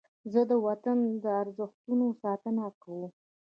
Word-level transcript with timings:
زه 0.31 0.41
د 0.51 0.53
وطن 0.67 0.97
د 1.23 1.25
ارزښتونو 1.41 2.05
ساتنه 2.21 2.65
کوم. 2.81 3.01